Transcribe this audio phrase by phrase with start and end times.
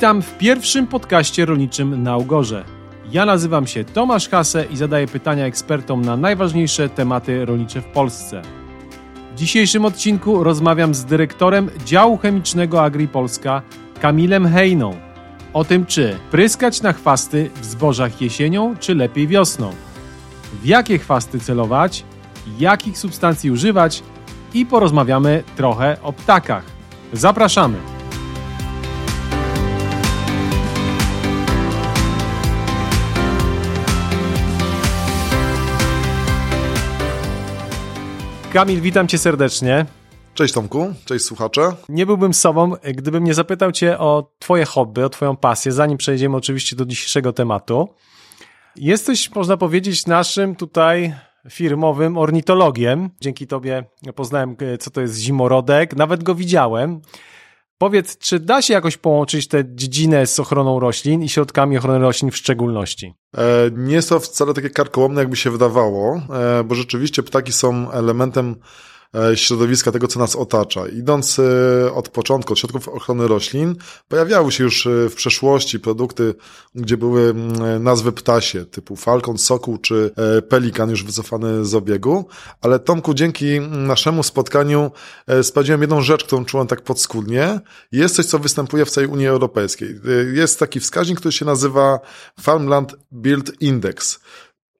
[0.00, 2.64] Witam w pierwszym podcaście rolniczym na Ugorze.
[3.12, 8.42] Ja nazywam się Tomasz Hase i zadaję pytania ekspertom na najważniejsze tematy rolnicze w Polsce.
[9.32, 13.62] W dzisiejszym odcinku rozmawiam z dyrektorem działu chemicznego Agri Polska
[14.00, 14.94] Kamilem Hejną
[15.52, 19.70] o tym, czy pryskać na chwasty w zbożach jesienią, czy lepiej wiosną.
[20.62, 22.04] W jakie chwasty celować,
[22.58, 24.02] jakich substancji używać
[24.54, 26.64] i porozmawiamy trochę o ptakach.
[27.12, 27.99] Zapraszamy!
[38.52, 39.86] Kamil, witam cię serdecznie.
[40.34, 41.76] Cześć Tomku, cześć słuchacze.
[41.88, 46.36] Nie byłbym sobą, gdybym nie zapytał cię o twoje hobby, o twoją pasję, zanim przejdziemy
[46.36, 47.88] oczywiście do dzisiejszego tematu.
[48.76, 51.14] Jesteś, można powiedzieć, naszym tutaj
[51.50, 53.10] firmowym ornitologiem.
[53.20, 53.84] Dzięki tobie
[54.14, 57.00] poznałem, co to jest zimorodek, nawet go widziałem.
[57.80, 62.30] Powiedz, czy da się jakoś połączyć tę dziedzinę z ochroną roślin i środkami ochrony roślin
[62.30, 63.14] w szczególności?
[63.36, 63.42] E,
[63.76, 66.22] nie to wcale takie karkołomne, jakby się wydawało,
[66.60, 68.56] e, bo rzeczywiście ptaki są elementem
[69.34, 70.88] środowiska, tego, co nas otacza.
[70.88, 73.76] Idąc e, od początku, od środków ochrony roślin,
[74.08, 76.34] pojawiały się już e, w przeszłości produkty,
[76.74, 77.34] gdzie były
[77.80, 80.10] nazwy ptasie, typu falcon, sokół czy
[80.48, 82.24] pelikan, już wycofany z obiegu.
[82.60, 84.90] Ale Tomku, dzięki naszemu spotkaniu
[85.42, 87.60] sprawdziłem jedną rzecz, którą czułem tak podskórnie.
[87.92, 90.00] Jest coś, co występuje w całej Unii Europejskiej.
[90.32, 92.00] Jest taki wskaźnik, który się nazywa
[92.40, 94.20] Farmland Build Index.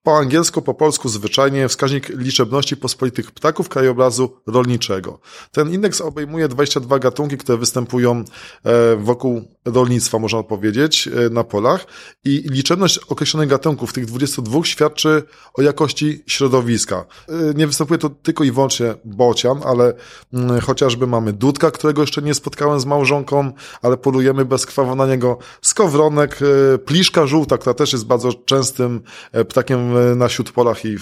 [0.02, 5.20] Po angielsku, po polsku zwyczajnie wskaźnik liczebności pospolitych ptaków krajobrazu rolniczego.
[5.52, 8.24] Ten indeks obejmuje 22 gatunki, które występują
[8.64, 11.86] e, wokół rolnictwa, można powiedzieć, e, na polach
[12.24, 15.22] i liczebność określonych gatunków, tych 22 świadczy
[15.54, 17.04] o jakości środowiska.
[17.28, 19.94] E, nie występuje to tylko i wyłącznie bocian, ale
[20.32, 23.52] mm, chociażby mamy dudka, którego jeszcze nie spotkałem z małżonką,
[23.82, 26.38] ale polujemy bezkrwawo na niego, skowronek,
[26.84, 29.00] pliszka żółta, która też jest bardzo częstym
[29.48, 30.96] ptakiem na śródpolach i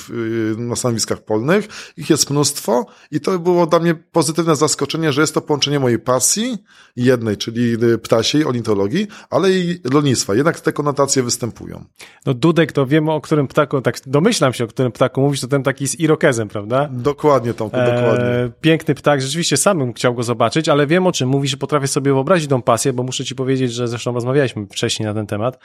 [0.57, 1.69] na stanowiskach polnych.
[1.97, 5.99] Ich jest mnóstwo i to było dla mnie pozytywne zaskoczenie, że jest to połączenie mojej
[5.99, 6.59] pasji,
[6.97, 10.35] jednej, czyli ptasiej, ornitologii, ale i rolnictwa.
[10.35, 11.85] Jednak te konotacje występują.
[12.27, 15.49] No Dudek to wiemy o którym ptaku, tak domyślam się o którym ptaku mówisz, to
[15.49, 16.89] ten taki z irokezem, prawda?
[16.93, 18.25] Dokładnie, dokładnie.
[18.25, 21.57] E, piękny ptak, rzeczywiście sam bym chciał go zobaczyć, ale wiem o czym mówisz, że
[21.57, 25.27] potrafię sobie wyobrazić tą pasję, bo muszę ci powiedzieć, że zresztą rozmawialiśmy wcześniej na ten
[25.27, 25.59] temat.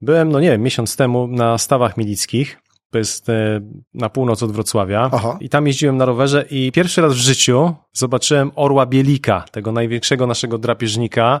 [0.00, 2.58] Byłem, no nie wiem, miesiąc temu na stawach milickich
[2.90, 3.60] to jest e,
[3.94, 5.10] na północ od Wrocławia.
[5.12, 5.38] Aha.
[5.40, 10.26] I tam jeździłem na rowerze i pierwszy raz w życiu zobaczyłem orła bielika, tego największego
[10.26, 11.40] naszego drapieżnika,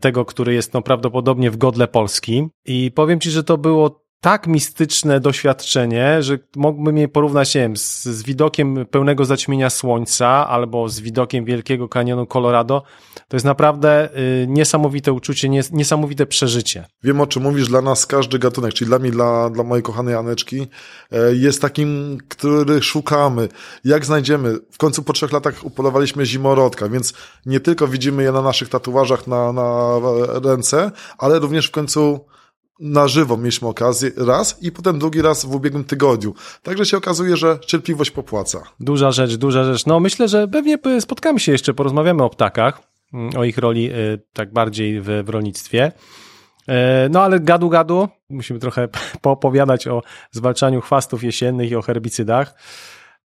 [0.00, 2.48] tego, który jest no, prawdopodobnie w godle Polski.
[2.64, 7.76] I powiem ci, że to było tak mistyczne doświadczenie, że mógłbym je porównać, nie wiem,
[7.76, 12.82] z, z, widokiem pełnego zaćmienia słońca albo z widokiem wielkiego kanionu Colorado.
[13.28, 14.08] To jest naprawdę
[14.42, 16.86] y, niesamowite uczucie, nies, niesamowite przeżycie.
[17.02, 20.14] Wiem o czym mówisz, dla nas każdy gatunek, czyli dla mnie, dla, dla mojej kochanej
[20.14, 20.66] Aneczki, y,
[21.36, 23.48] jest takim, który szukamy.
[23.84, 24.58] Jak znajdziemy?
[24.70, 27.12] W końcu po trzech latach upolowaliśmy zimorodka, więc
[27.46, 30.00] nie tylko widzimy je na naszych tatuażach na, na
[30.44, 32.20] ręce, ale również w końcu
[32.80, 36.34] na żywo mieliśmy okazję raz i potem drugi raz w ubiegłym tygodniu.
[36.62, 38.62] Także się okazuje, że cierpliwość popłaca.
[38.80, 39.86] Duża rzecz, duża rzecz.
[39.86, 44.20] No myślę, że pewnie spotkamy się jeszcze, porozmawiamy o ptakach, mm, o ich roli y,
[44.32, 45.92] tak bardziej w, w rolnictwie.
[46.68, 48.88] E, no ale gadu gadu, musimy trochę
[49.22, 52.54] poopowiadać o zwalczaniu chwastów jesiennych i o herbicydach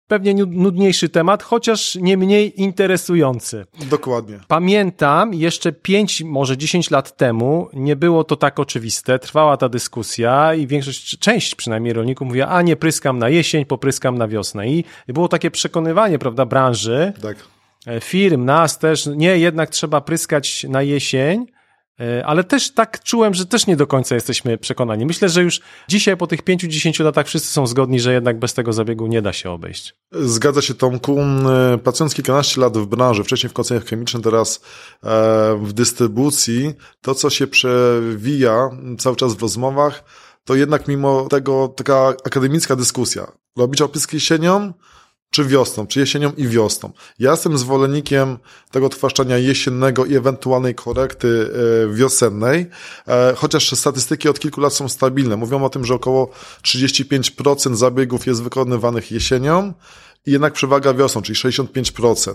[0.08, 3.64] pewnie nudniejszy temat, chociaż nie mniej interesujący.
[3.90, 4.38] Dokładnie.
[4.48, 10.54] Pamiętam, jeszcze 5, może 10 lat temu nie było to tak oczywiste, trwała ta dyskusja
[10.54, 14.68] i większość, część przynajmniej rolników mówiła, a nie pryskam na jesień, popryskam na wiosnę.
[14.68, 17.36] I było takie przekonywanie, prawda, branży, tak.
[17.86, 21.46] E, firm, nas też, nie, jednak trzeba pryskać na jesień,
[22.24, 25.06] ale też tak czułem, że też nie do końca jesteśmy przekonani.
[25.06, 28.72] Myślę, że już dzisiaj po tych 5-10 latach wszyscy są zgodni, że jednak bez tego
[28.72, 29.94] zabiegu nie da się obejść.
[30.12, 31.20] Zgadza się Tomku.
[31.20, 34.60] E, pracując kilkanaście lat w branży, wcześniej w koncernach chemicznych, teraz
[35.04, 40.04] e, w dystrybucji, to co się przewija cały czas w rozmowach,
[40.44, 43.32] to jednak mimo tego taka akademicka dyskusja.
[43.56, 44.72] Robić opysk jesienią,
[45.34, 46.92] czy wiosną, czy jesienią i wiosną.
[47.18, 48.38] Ja jestem zwolennikiem
[48.70, 51.50] tego odchwaszczania jesiennego i ewentualnej korekty
[51.88, 52.66] e, wiosennej,
[53.08, 55.36] e, chociaż statystyki od kilku lat są stabilne.
[55.36, 56.30] Mówią o tym, że około
[56.62, 59.72] 35% zabiegów jest wykonywanych jesienią
[60.26, 62.34] i jednak przewaga wiosną, czyli 65%.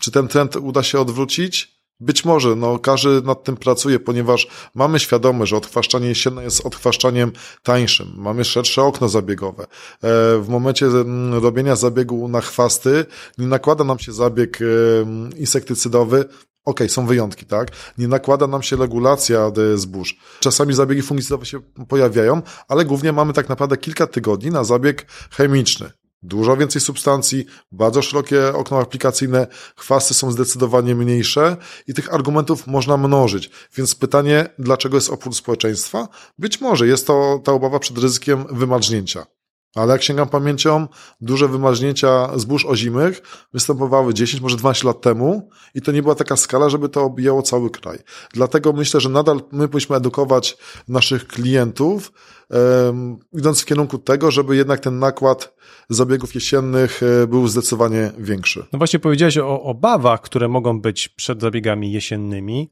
[0.00, 1.79] Czy ten trend uda się odwrócić?
[2.00, 7.32] Być może, no każdy nad tym pracuje, ponieważ mamy świadomość, że odchwaszczanie jesienne jest odchwaszczaniem
[7.62, 8.12] tańszym.
[8.16, 9.62] Mamy szersze okno zabiegowe.
[9.62, 9.66] E,
[10.38, 13.06] w momencie mm, robienia zabiegu na chwasty
[13.38, 14.58] nie nakłada nam się zabieg
[15.36, 16.24] insektycydowy
[16.64, 17.68] Okej, okay, są wyjątki, tak?
[17.98, 20.16] Nie nakłada nam się regulacja zbóż.
[20.40, 25.90] Czasami zabiegi fungicydowe się pojawiają, ale głównie mamy tak naprawdę kilka tygodni na zabieg chemiczny.
[26.22, 29.46] Dużo więcej substancji, bardzo szerokie okno aplikacyjne,
[29.76, 31.56] chwasty są zdecydowanie mniejsze
[31.86, 33.50] i tych argumentów można mnożyć.
[33.76, 36.08] Więc pytanie, dlaczego jest opór społeczeństwa?
[36.38, 39.26] Być może jest to ta obawa przed ryzykiem wymarznięcia.
[39.74, 40.86] Ale jak sięgam pamięcią,
[41.20, 43.22] duże wymarznięcia zbóż ozimych
[43.52, 47.42] występowały 10, może 12 lat temu i to nie była taka skala, żeby to obijało
[47.42, 47.98] cały kraj.
[48.32, 50.56] Dlatego myślę, że nadal my powinniśmy edukować
[50.88, 52.12] naszych klientów,
[52.50, 55.54] um, idąc w kierunku tego, żeby jednak ten nakład
[55.88, 58.66] zabiegów jesiennych e, był zdecydowanie większy.
[58.72, 62.70] No właśnie powiedziałeś o obawach, które mogą być przed zabiegami jesiennymi.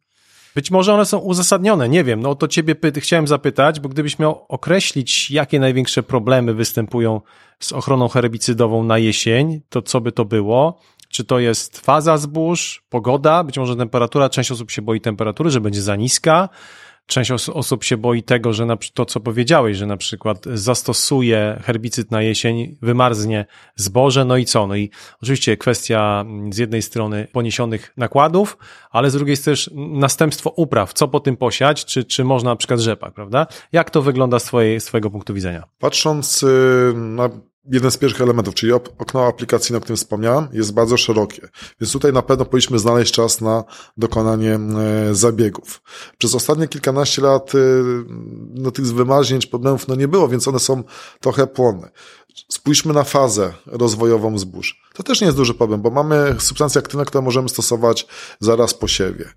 [0.55, 2.21] Być może one są uzasadnione, nie wiem.
[2.21, 7.21] No to ciebie chciałem zapytać, bo gdybyś miał określić, jakie największe problemy występują
[7.61, 10.81] z ochroną herbicydową na jesień, to co by to było?
[11.09, 15.61] Czy to jest faza zbóż, pogoda, być może temperatura, część osób się boi temperatury, że
[15.61, 16.49] będzie za niska,
[17.09, 21.61] Część os osób się boi tego, że na, to, co powiedziałeś, że na przykład zastosuje
[21.65, 23.47] herbicyd na jesień, wymarznie
[23.77, 24.67] zboże, no i co?
[24.67, 24.91] No i
[25.23, 28.59] oczywiście kwestia mm, z jednej strony poniesionych nakładów,
[28.91, 30.93] ale z drugiej też następstwo upraw.
[30.93, 31.85] Co po tym posiać?
[31.85, 33.47] Czy, czy można na przykład rzepak, prawda?
[33.73, 35.65] Jak to wygląda z, twojej, z twojego punktu widzenia?
[35.79, 37.31] Patrząc y, na
[37.69, 41.49] jeden z pierwszych elementów, czyli okno aplikacyjne, o którym wspomniałem, jest bardzo szerokie.
[41.81, 43.65] Więc tutaj na pewno powinniśmy znaleźć czas na
[43.97, 45.83] dokonanie e, zabiegów.
[46.19, 47.59] Przez ostatnie kilkanaście lat e,
[48.55, 50.83] no, tych wymarznięć, problemów no, nie było, więc one są
[51.21, 51.91] trochę płonne.
[52.49, 54.83] Spójrzmy na fazę rozwojową zbóż.
[54.95, 58.07] To też nie jest duży problem, bo mamy substancje aktywne, które możemy stosować
[58.41, 59.33] zaraz po siewie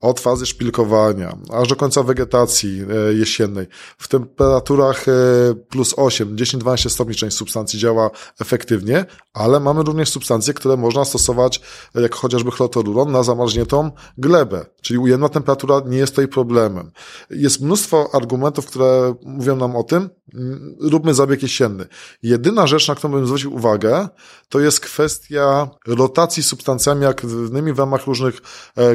[0.00, 3.66] od fazy szpilkowania, aż do końca wegetacji e, jesiennej.
[3.98, 5.12] W temperaturach e,
[5.54, 8.10] plus 8, 10-12 stopni część substancji działa
[8.40, 11.60] efektywnie, ale mamy również substancje, które można stosować,
[11.94, 16.90] e, jak chociażby chlorotoluron, na zamarzniętą glebę, czyli ujemna temperatura nie jest tutaj problemem.
[17.30, 21.86] Jest mnóstwo argumentów, które mówią nam o tym, mm, róbmy zabieg jesienny.
[22.22, 24.08] Jedyna rzecz, na którą bym zwrócił uwagę,
[24.48, 28.34] to jest kwestia rotacji substancjami aktywnymi w ramach różnych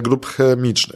[0.02, 0.89] grup chemicznych.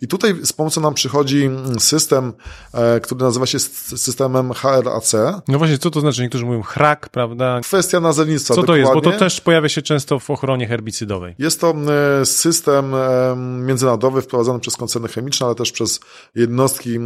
[0.00, 2.32] I tutaj z pomocą nam przychodzi system,
[2.72, 5.12] e, który nazywa się systemem HRAC.
[5.48, 6.22] No właśnie, co to znaczy?
[6.22, 7.60] Niektórzy mówią HRAC, prawda?
[7.62, 8.54] Kwestia nazewnictwa.
[8.54, 8.82] Co to dokładnie.
[8.82, 8.94] jest?
[8.94, 11.34] Bo to też pojawia się często w ochronie herbicydowej.
[11.38, 11.74] Jest to
[12.20, 16.00] e, system e, międzynarodowy wprowadzony przez koncerny chemiczne, ale też przez
[16.34, 16.98] jednostki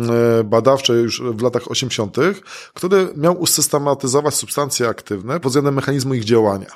[0.44, 2.16] badawcze już w latach 80.,
[2.74, 6.66] który miał usystematyzować substancje aktywne pod względem mechanizmu ich działania.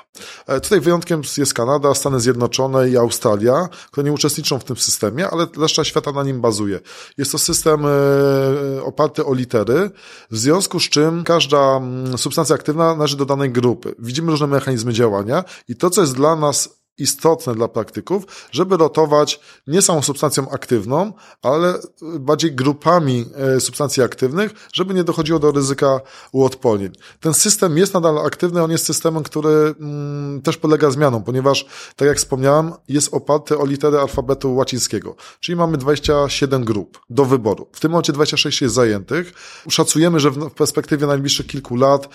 [0.63, 5.47] Tutaj wyjątkiem jest Kanada, Stany Zjednoczone i Australia, które nie uczestniczą w tym systemie, ale
[5.59, 6.81] reszta świata na nim bazuje.
[7.19, 9.91] Jest to system e, oparty o litery,
[10.31, 13.95] w związku z czym każda mm, substancja aktywna należy do danej grupy.
[13.99, 19.41] Widzimy różne mechanizmy działania i to, co jest dla nas istotne dla praktyków, żeby rotować
[19.67, 21.13] nie samą substancją aktywną,
[21.43, 21.75] ale
[22.21, 23.25] bardziej grupami
[23.57, 26.01] e, substancji aktywnych, żeby nie dochodziło do ryzyka
[26.33, 26.93] uodpornień.
[27.21, 31.67] Ten system jest nadal aktywny, on jest systemem, który mm, też polega zmianom, ponieważ,
[31.97, 37.69] tak jak wspomniałem, jest oparty o litery alfabetu łacińskiego, czyli mamy 27 grup do wyboru.
[37.73, 39.33] W tym momencie 26 jest zajętych.
[39.69, 42.09] Szacujemy, że w perspektywie najbliższych kilku lat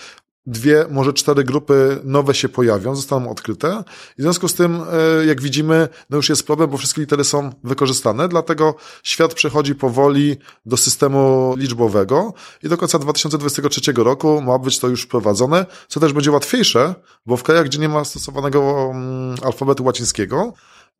[0.46, 3.84] dwie, może cztery grupy nowe się pojawią, zostaną odkryte.
[4.18, 4.80] I w związku z tym,
[5.20, 9.74] e, jak widzimy, no już jest problem, bo wszystkie litery są wykorzystane, dlatego świat przechodzi
[9.74, 16.00] powoli do systemu liczbowego i do końca 2023 roku ma być to już wprowadzone, co
[16.00, 16.94] też będzie łatwiejsze,
[17.26, 20.52] bo w krajach, gdzie nie ma stosowanego mm, alfabetu łacińskiego,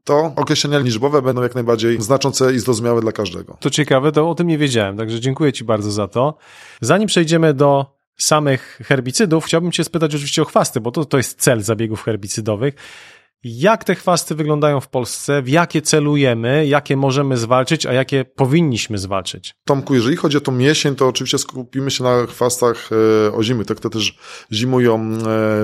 [0.04, 3.56] to określenia liczbowe będą jak najbardziej znaczące i zrozumiałe dla każdego.
[3.60, 6.36] To ciekawe, to o tym nie wiedziałem, także dziękuję Ci bardzo za to.
[6.80, 11.40] Zanim przejdziemy do samych herbicydów, chciałbym Cię spytać oczywiście o chwasty, bo to, to jest
[11.40, 12.74] cel zabiegów herbicydowych.
[13.44, 15.42] Jak te chwasty wyglądają w Polsce?
[15.42, 16.66] W jakie celujemy?
[16.66, 19.54] Jakie możemy zwalczyć, a jakie powinniśmy zwalczyć?
[19.64, 22.90] Tomku, jeżeli chodzi o tą jesień, to oczywiście skupimy się na chwastach
[23.26, 24.18] e, ozimy, te, które też
[24.52, 25.16] zimują e,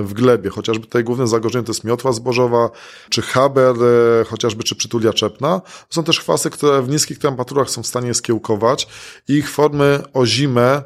[0.02, 0.50] w glebie.
[0.50, 2.71] Chociażby tutaj głównym zagrożeniem to jest miotła zbożowa,
[3.11, 3.75] czy haber,
[4.21, 5.61] e, chociażby, czy przytulia czepna.
[5.90, 8.88] Są też chwasty, które w niskich temperaturach są w stanie skiełkować.
[9.28, 10.83] Ich formy ozime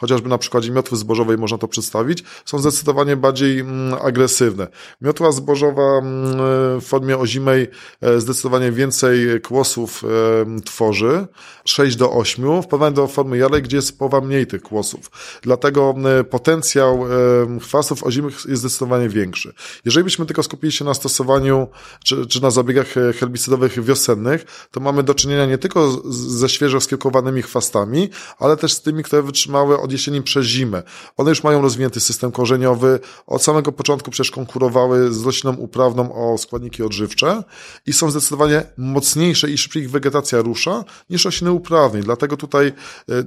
[0.00, 4.68] chociażby na przykładzie miotwy zbożowej można to przedstawić, są zdecydowanie bardziej mm, agresywne.
[5.00, 7.68] Miotła zbożowa mm, w formie ozimej
[8.00, 11.26] e, zdecydowanie więcej kłosów e, tworzy,
[11.64, 15.10] 6 do 8, w porównaniu do formy jarej, gdzie jest połowa mniej tych kłosów.
[15.42, 19.52] Dlatego mm, potencjał e, chwastów ozimych jest zdecydowanie większy.
[19.84, 21.68] Jeżeli byśmy tylko skupili się na stosowaniu,
[22.04, 22.86] czy, czy na zabiegach
[23.20, 28.82] herbicydowych wiosennych, to mamy do czynienia nie tylko ze świeżo skiełkowanymi chwastami, ale też z
[28.82, 30.82] tymi, które wytrzymały od jesieni przez zimę.
[31.16, 36.38] One już mają rozwinięty system korzeniowy, od samego początku przecież konkurowały z rośliną uprawną o
[36.38, 37.42] składniki odżywcze
[37.86, 42.02] i są zdecydowanie mocniejsze i szybciej ich wegetacja rusza niż rośliny uprawnej.
[42.02, 42.72] Dlatego tutaj y,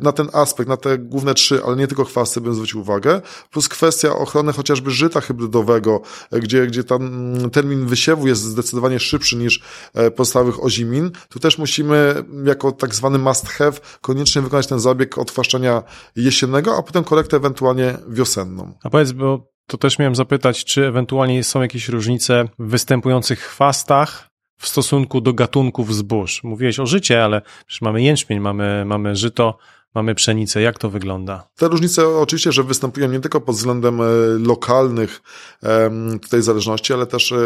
[0.02, 3.22] na ten aspekt, na te główne trzy, ale nie tylko chwasty bym zwrócił uwagę,
[3.52, 6.02] plus kwestia ochrony chociażby żyta hybrydowego,
[6.34, 9.62] y, gdzie, gdzie tam mm, termin wysiewu jest zdecydowanie szybszy niż
[9.94, 11.12] e, pozostałych ozimin.
[11.30, 15.84] Tu też musimy jako tak zwany must have koniecznie wykonać ten zabieg odfaszczenia
[16.16, 18.74] jesiennego, a potem korektę ewentualnie wiosenną.
[18.84, 24.30] A powiedz, bo to też miałem zapytać, czy ewentualnie są jakieś różnice w występujących chwastach
[24.60, 26.44] w stosunku do gatunków zbóż?
[26.44, 29.58] Mówiłeś o życie, ale przecież mamy jęczmień, mamy, mamy żyto,
[29.98, 30.62] mamy pszenicę.
[30.62, 31.48] Jak to wygląda?
[31.56, 34.06] Te różnice oczywiście, że występują nie tylko pod względem e,
[34.39, 35.22] lokalnych
[36.22, 37.38] tutaj zależności, ale też e,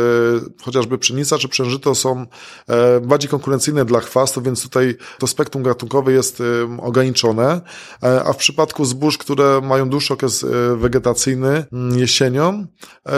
[0.61, 2.25] chociażby pszenica czy przężyto są
[2.67, 6.43] e, bardziej konkurencyjne dla chwastów, więc tutaj to spektrum gatunkowe jest
[6.81, 7.61] ograniczone,
[8.25, 11.65] a w przypadku zbóż, które mają dłuższy okres wegetacyjny
[11.95, 12.65] jesienią,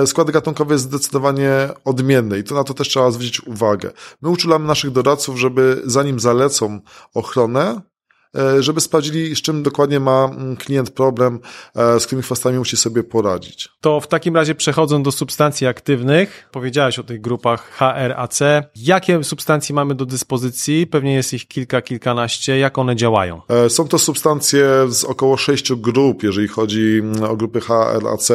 [0.06, 3.92] skład gatunkowy jest zdecydowanie odmienny i to na to też trzeba zwrócić uwagę.
[4.22, 6.80] My uczulamy naszych doradców, żeby zanim zalecą
[7.14, 7.82] ochronę,
[8.60, 11.40] żeby sprawdzili, z czym dokładnie ma mm, klient problem,
[11.76, 13.70] e, z którymi chwastami musi sobie poradzić.
[13.82, 18.40] To w takim razie przechodząc do substancji aktywnych, powiedziałeś o tych grupach HRAC.
[18.76, 20.88] Jakie substancje mamy do dyspozycji?
[20.88, 22.58] Pewnie jest ich kilka, kilkanaście.
[22.58, 23.42] Jak one działają?
[23.50, 28.32] E, są to substancje z około sześciu grup, jeżeli chodzi mm, o grupy HRAC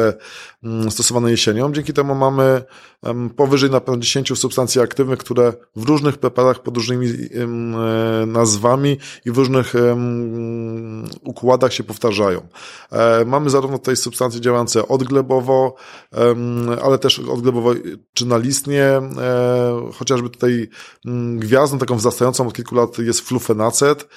[0.63, 1.73] mm, stosowane jesienią.
[1.73, 2.63] Dzięki temu mamy
[3.35, 7.07] powyżej na pewno 10 substancji aktywnych, które w różnych preparatach pod różnymi
[8.27, 9.73] nazwami i w różnych
[11.23, 12.47] układach się powtarzają.
[12.91, 15.75] E, mamy zarówno tutaj substancje działające odglebowo,
[16.83, 17.73] ale też odglebowo
[18.13, 19.01] czy nalistnie, e,
[19.93, 20.69] chociażby tutaj
[21.35, 24.07] gwiazdą taką wzrastającą od kilku lat jest flufenacet,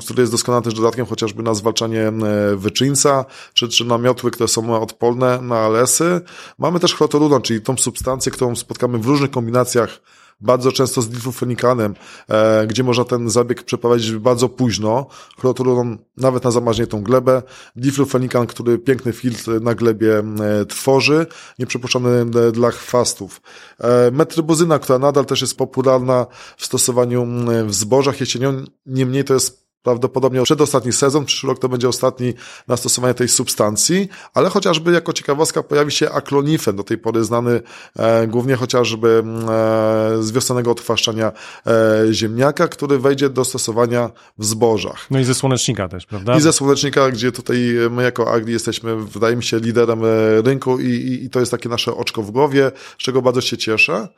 [0.00, 2.12] który jest doskonałym też dodatkiem chociażby na zwalczanie
[2.56, 3.24] wyczyńca,
[3.54, 6.20] czy, czy na miotły, które są odporne na alesy.
[6.58, 10.00] Mamy też chlorotoluron, czyli tą substancję, którą spotkamy w różnych kombinacjach
[10.40, 11.94] bardzo często z diflufenikanem,
[12.28, 15.06] e, gdzie można ten zabieg przeprowadzić bardzo późno.
[15.40, 17.42] Chlorotoluron nawet na zamarzniętą glebę.
[17.76, 21.26] Diflufenikan, który piękny filtr na glebie e, tworzy,
[21.58, 23.40] nieprzypuszczany e, dla chwastów.
[23.80, 26.26] E, metrybuzyna, która nadal też jest popularna
[26.56, 27.26] w stosowaniu
[27.66, 32.34] w zbożach jesienią, niemniej to jest prawdopodobnie przedostatni sezon, przyszły rok to będzie ostatni
[32.68, 37.60] na stosowanie tej substancji, ale chociażby jako ciekawostka pojawi się aklonifen, do tej pory znany
[37.96, 41.32] e, głównie chociażby mm, e, z wiosennego odchwaszczania
[41.66, 45.06] e, ziemniaka, który wejdzie do stosowania w zbożach.
[45.10, 46.36] No i ze słonecznika też, prawda?
[46.36, 50.08] I ze słonecznika, gdzie tutaj my jako Agri jesteśmy, wydaje mi się, liderem e,
[50.42, 53.56] rynku i, i, i to jest takie nasze oczko w głowie, z czego bardzo się
[53.56, 54.08] cieszę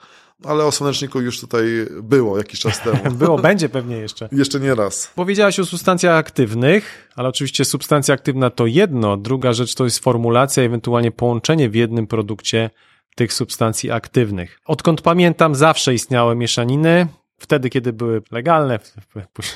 [0.44, 1.64] ale o słoneczniku już tutaj
[2.02, 3.10] było jakiś czas temu.
[3.18, 4.28] było, będzie pewnie jeszcze.
[4.32, 5.12] jeszcze nie raz.
[5.14, 10.62] Powiedziałaś o substancjach aktywnych, ale oczywiście substancja aktywna to jedno, druga rzecz to jest formulacja,
[10.62, 12.70] ewentualnie połączenie w jednym produkcie
[13.14, 14.60] tych substancji aktywnych.
[14.66, 17.06] Odkąd pamiętam, zawsze istniały mieszaniny,
[17.38, 18.78] wtedy, kiedy były legalne,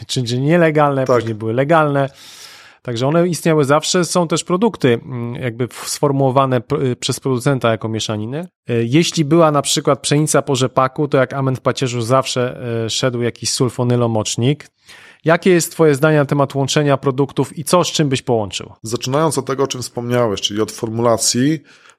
[0.06, 1.16] czy nielegalne, tak.
[1.16, 2.10] później były legalne.
[2.82, 4.04] Także one istniały zawsze.
[4.04, 6.60] Są też produkty mm, jakby sformułowane
[7.00, 8.48] przez producenta jako mieszaniny.
[8.70, 12.90] Y, jeśli była na przykład pszenica po rzepaku, to jak amen w pacierzu zawsze y,
[12.90, 14.70] szedł jakiś sulfonylomocznik.
[15.24, 18.72] Jakie jest Twoje zdanie na temat łączenia produktów i co z czym byś połączył?
[18.82, 21.58] Zaczynając od tego, o czym wspomniałeś, czyli od formulacji,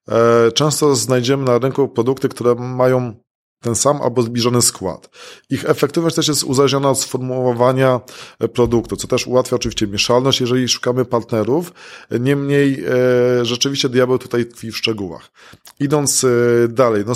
[0.10, 3.16] e, często znajdziemy na rynku produkty, które mają
[3.62, 5.10] ten sam albo zbliżony skład.
[5.50, 8.00] Ich efektywność też jest uzależniona od sformułowania
[8.39, 11.74] e, produktu, co też ułatwia oczywiście mieszalność, jeżeli szukamy partnerów.
[12.20, 15.32] Niemniej e, rzeczywiście diabeł tutaj tkwi w szczegółach.
[15.80, 16.27] Idąc e,
[16.68, 17.13] dalej, no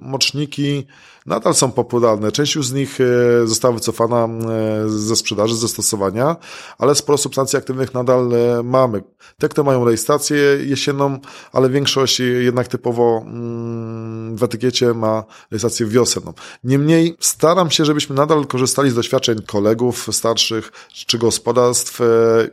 [0.00, 0.86] moczniki
[1.28, 2.32] nadal są popularne.
[2.32, 6.36] Część z nich e, została wycofana e, ze sprzedaży, ze stosowania,
[6.78, 9.02] ale sporo substancji aktywnych nadal e, mamy.
[9.38, 11.18] Te, które mają rejestrację jesienną,
[11.52, 13.77] ale większość jednak typowo mm,
[14.38, 16.32] w etykiecie ma rejestrację wiosenną.
[16.64, 20.72] Niemniej staram się, żebyśmy nadal korzystali z doświadczeń kolegów starszych
[21.06, 22.00] czy gospodarstw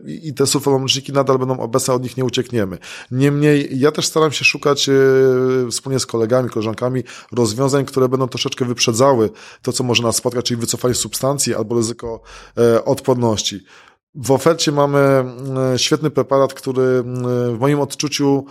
[0.05, 2.77] i te sulfonomoczniki nadal będą obecne, od nich nie uciekniemy.
[3.11, 4.89] Niemniej ja też staram się szukać
[5.71, 9.29] wspólnie z kolegami, koleżankami rozwiązań, które będą troszeczkę wyprzedzały
[9.61, 12.21] to, co może nas spotkać, czyli wycofanie substancji albo ryzyko
[12.57, 13.65] e, odporności.
[14.15, 14.99] W ofercie mamy
[15.73, 17.03] e, świetny preparat, który e,
[17.51, 18.45] w moim odczuciu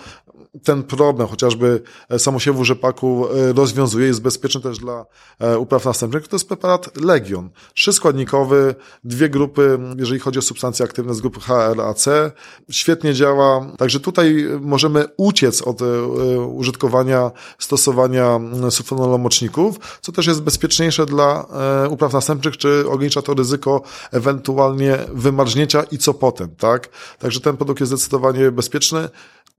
[0.63, 1.83] ten problem chociażby
[2.19, 5.07] samosiewu rzepaku rozwiązuje, jest bezpieczny też dla
[5.59, 7.51] upraw następnych, to jest preparat Legion.
[7.75, 8.75] Trzyskładnikowy,
[9.05, 12.09] dwie grupy, jeżeli chodzi o substancje aktywne z grupy HLAC.
[12.71, 15.81] Świetnie działa, także tutaj możemy uciec od
[16.49, 21.47] użytkowania, stosowania sulfonolomoczników, co też jest bezpieczniejsze dla
[21.91, 26.89] upraw następnych, czy ogranicza to ryzyko ewentualnie wymarznięcia i co potem, tak?
[27.19, 29.09] Także ten produkt jest zdecydowanie bezpieczny.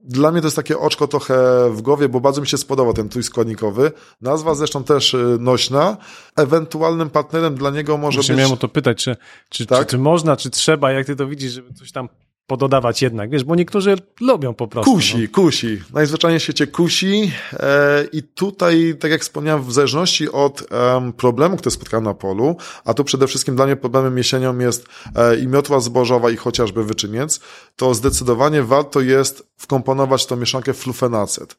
[0.00, 1.34] Dla mnie to jest takie oczko trochę
[1.70, 3.92] w głowie, bo bardzo mi się spodobał ten trójskładnikowy.
[4.20, 5.96] Nazwa zresztą też y, nośna.
[6.36, 8.38] Ewentualnym partnerem dla niego może Właśnie być...
[8.38, 9.16] miałem o to pytać, czy,
[9.48, 9.78] czy, tak?
[9.78, 12.08] czy, czy można, czy trzeba, jak ty to widzisz, żeby coś tam
[12.46, 14.92] pododawać jednak, wiesz, bo niektórzy lubią po prostu.
[14.92, 15.28] Kusi, no.
[15.42, 15.82] kusi.
[15.92, 21.56] Najzwyczajniej w świecie kusi e, i tutaj, tak jak wspomniałem, w zależności od e, problemu,
[21.56, 24.86] który spotkałem na polu, a tu przede wszystkim dla mnie problemem jesienią jest
[25.16, 27.40] e, i miotła zbożowa i chociażby wyczyniec,
[27.76, 31.56] to zdecydowanie warto jest wkomponować tą mieszankę flufenacet.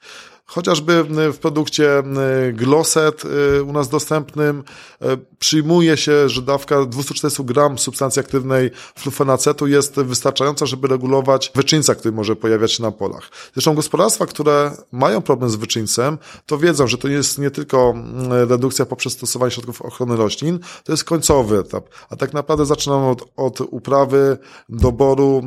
[0.50, 1.04] Chociażby
[1.34, 2.04] w produkcie
[2.54, 4.64] Glosset y, u nas dostępnym
[5.02, 5.06] y,
[5.40, 12.12] przyjmuje się, że dawka 240 gram substancji aktywnej flufenacetu jest wystarczająca, żeby regulować wyczyńca, który
[12.12, 13.30] może pojawiać się na polach.
[13.54, 17.94] Zresztą gospodarstwa, które mają problem z wyczyńcem, to wiedzą, że to jest nie tylko
[18.30, 21.90] redukcja poprzez stosowanie środków ochrony roślin, to jest końcowy etap.
[22.10, 24.38] A tak naprawdę zaczynamy od, od uprawy,
[24.70, 25.42] doboru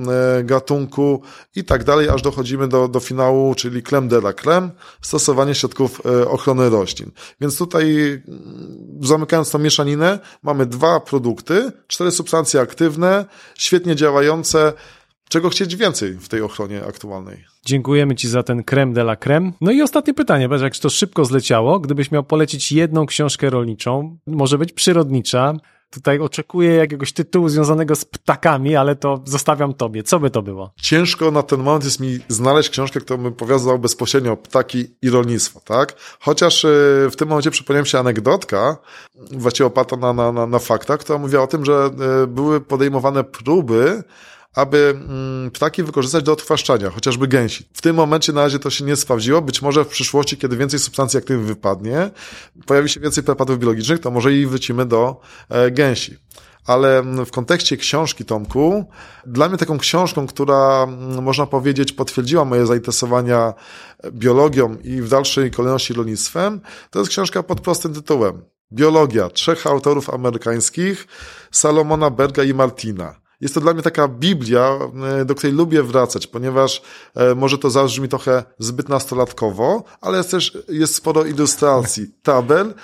[0.45, 1.23] gatunku
[1.57, 4.71] i tak dalej, aż dochodzimy do, do finału, czyli creme de la creme,
[5.03, 7.11] stosowanie środków e, ochrony roślin.
[7.41, 7.85] Więc tutaj,
[8.29, 14.73] mm, zamykając tą mieszaninę, mamy dwa produkty, cztery substancje aktywne, świetnie działające.
[15.31, 17.45] Czego chcieć więcej w tej ochronie aktualnej?
[17.67, 19.53] Dziękujemy Ci za ten creme de la creme.
[19.61, 24.19] No i ostatnie pytanie, bo jak to szybko zleciało, gdybyś miał polecić jedną książkę rolniczą,
[24.27, 25.55] może być przyrodnicza,
[25.91, 30.03] tutaj oczekuję jakiegoś tytułu związanego z ptakami, ale to zostawiam tobie.
[30.03, 30.73] Co by to było?
[30.83, 35.61] Ciężko na ten moment jest mi znaleźć książkę, która by powiązał bezpośrednio ptaki i rolnictwo,
[35.61, 35.95] tak?
[36.21, 36.69] Chociaż e,
[37.11, 38.77] w tym momencie przypomniałem się anegdotka,
[39.33, 41.91] właściwie oparta na, na, na, na faktach, która mówiła o tym, że
[42.23, 44.03] e, były podejmowane próby
[44.55, 47.69] aby mm, ptaki wykorzystać do odchwaszczania, chociażby gęsi.
[47.73, 49.43] W tym momencie na razie to się nie sprawdziło.
[49.43, 52.11] Być może w przyszłości, kiedy więcej substancji aktywnych wypadnie,
[52.67, 56.19] pojawi się więcej preparatów biologicznych, to może i wrócimy do e, gęsi
[56.67, 58.85] ale mm, w kontekście książki Tomku,
[59.27, 63.55] dla mnie taką książką, która mm, można powiedzieć potwierdziła moje zainteresowania
[64.13, 66.61] biologią i w dalszej kolejności rolnictwem,
[66.91, 68.43] to jest książka pod prostym tytułem.
[68.73, 71.07] Biologia trzech autorów amerykańskich,
[71.51, 73.20] Salomona Berga i Martina.
[73.41, 74.79] Jest to dla mnie taka Biblia,
[75.21, 76.83] e, do której lubię wracać, ponieważ
[77.15, 82.75] e, może to zabrzmi trochę zbyt nastolatkowo, ale jest też jest sporo ilustracji, tabel,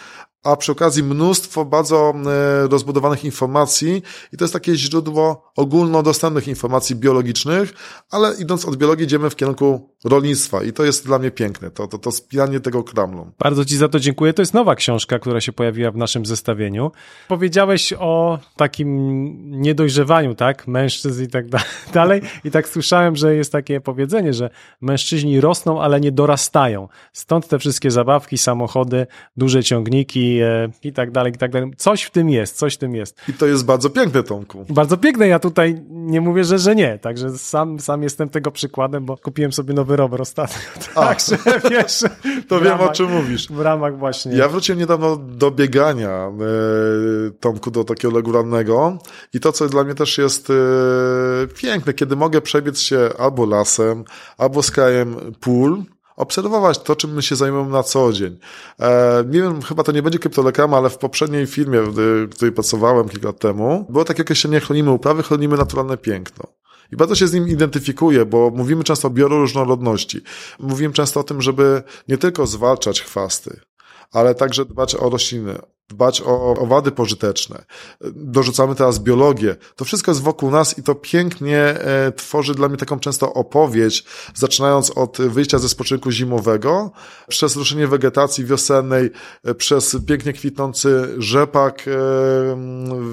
[0.47, 6.97] a przy okazji mnóstwo bardzo e, rozbudowanych informacji i to jest takie źródło ogólnodostępnych informacji
[6.97, 7.73] biologicznych,
[8.11, 11.87] ale idąc od biologii idziemy w kierunku rolnictwa i to jest dla mnie piękne, to,
[11.87, 13.31] to, to spijanie tego kramlą.
[13.39, 14.33] Bardzo Ci za to dziękuję.
[14.33, 16.93] To jest nowa książka, która się pojawiła w naszym zestawieniu.
[17.29, 21.47] Powiedziałeś o takim niedojrzewaniu, tak, mężczyzn i tak
[21.95, 26.89] dalej i tak słyszałem, że jest takie powiedzenie, że mężczyźni rosną, ale nie dorastają.
[27.13, 31.71] Stąd te wszystkie zabawki, samochody, duże ciągniki e, i tak dalej, i tak dalej.
[31.77, 33.21] Coś w tym jest, coś w tym jest.
[33.29, 34.67] I to jest bardzo piękne, Tomku.
[34.69, 39.05] Bardzo piękne, ja tutaj nie mówię, że, że nie, także sam, sam jestem tego przykładem,
[39.05, 40.59] bo kupiłem sobie nowy rower ostatnio.
[40.95, 41.39] Także
[41.71, 42.05] wiesz.
[42.49, 43.49] To wiem ramach, o czym mówisz.
[43.49, 44.37] W ramach właśnie.
[44.37, 48.99] Ja wróciłem niedawno do biegania, e, Tomku, do takiego regularnego
[49.35, 50.55] i to, co dla mnie też jest e,
[51.55, 54.05] piękne, kiedy mogę przebiec się albo lasem,
[54.39, 55.83] albo z krajem pól,
[56.17, 58.39] obserwować to, czym my się zajmujemy na co dzień.
[58.81, 63.09] E, nie wiem, chyba to nie będzie kryptolekrama, ale w poprzedniej filmie, w której pracowałem
[63.09, 66.45] kilka lat temu, było takie określenie chronimy uprawy, chronimy naturalne piękno.
[66.93, 70.21] I bardzo się z nim identyfikuję, bo mówimy często o bioróżnorodności.
[70.59, 73.61] Mówimy często o tym, żeby nie tylko zwalczać chwasty,
[74.13, 77.65] ale także dbać o rośliny, dbać o owady pożyteczne.
[78.15, 79.57] Dorzucamy teraz biologię.
[79.77, 84.05] To wszystko jest wokół nas i to pięknie e, tworzy dla mnie taką często opowieść,
[84.35, 86.91] zaczynając od wyjścia ze spoczynku zimowego,
[87.29, 89.11] przez ruszenie wegetacji wiosennej,
[89.45, 91.93] e, przez pięknie kwitnący rzepak e,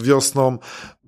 [0.01, 0.57] wiosną,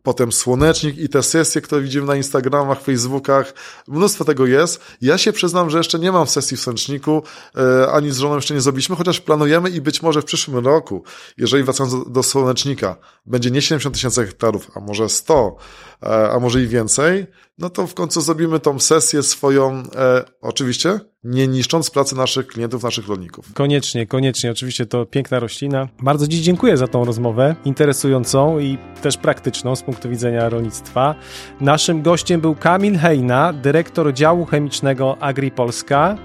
[0.05, 3.53] potem słonecznik i te sesje, które widzimy na Instagramach, Facebookach,
[3.87, 4.81] mnóstwo tego jest.
[5.01, 7.23] Ja się przyznam, że jeszcze nie mam sesji w słoneczniku,
[7.55, 11.03] e, ani z żoną jeszcze nie zrobiliśmy, chociaż planujemy i być może w przyszłym roku,
[11.37, 16.39] jeżeli wracając do, do słonecznika, będzie nie 70 tysięcy hektarów, a może 100, e, a
[16.39, 17.27] może i więcej,
[17.57, 22.83] no to w końcu zrobimy tą sesję swoją, e, oczywiście nie niszcząc pracy naszych klientów,
[22.83, 23.53] naszych rolników.
[23.53, 24.51] Koniecznie, koniecznie.
[24.51, 25.87] Oczywiście to piękna roślina.
[26.01, 31.15] Bardzo Dziś dziękuję za tą rozmowę, interesującą i też praktyczną z punktu widzenia rolnictwa.
[31.61, 36.17] Naszym gościem był Kamil Hejna, dyrektor działu chemicznego AgriPolska.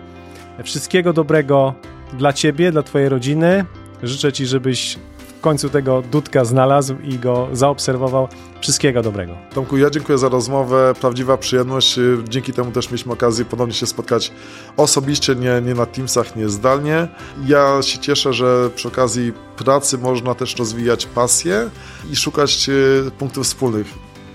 [0.64, 1.74] Wszystkiego dobrego
[2.12, 3.64] dla Ciebie, dla Twojej rodziny.
[4.02, 4.98] Życzę Ci, żebyś
[5.40, 8.29] w końcu tego dudka znalazł i go zaobserwował.
[8.61, 9.37] Wszystkiego dobrego.
[9.55, 10.94] Tomku, ja dziękuję za rozmowę.
[11.00, 11.98] Prawdziwa przyjemność.
[12.29, 14.33] Dzięki temu też mieliśmy okazję ponownie się spotkać
[14.76, 17.09] osobiście, nie, nie na Teamsach, nie zdalnie.
[17.46, 21.70] Ja się cieszę, że przy okazji pracy można też rozwijać pasję
[22.12, 23.87] i szukać e, punktów wspólnych.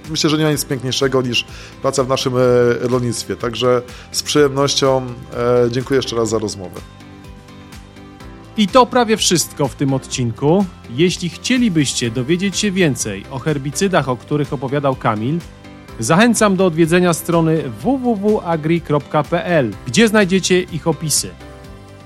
[0.09, 1.45] Myślę, że nie ma nic piękniejszego niż
[1.81, 2.39] praca w naszym e,
[2.81, 3.35] rolnictwie.
[3.35, 6.81] Także z przyjemnością e, dziękuję jeszcze raz za rozmowę.
[8.57, 10.65] I to prawie wszystko w tym odcinku.
[10.89, 15.39] Jeśli chcielibyście dowiedzieć się więcej o herbicydach, o których opowiadał Kamil,
[15.99, 21.29] zachęcam do odwiedzenia strony www.agri.pl, gdzie znajdziecie ich opisy.